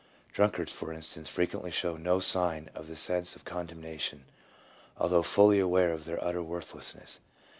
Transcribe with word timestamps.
Drunkards, 0.33 0.71
for 0.71 0.91
instance, 0.91 1.29
frequently 1.29 1.69
show 1.69 1.95
no 1.95 2.19
sign 2.19 2.71
of 2.73 2.87
the 2.87 2.95
sense 2.95 3.35
of 3.35 3.45
condemnation, 3.45 4.25
although 4.97 5.21
fully 5.21 5.59
aware 5.59 5.91
of 5.91 6.05
their 6.05 6.23
utter 6.25 6.41
worthlessness. 6.41 7.19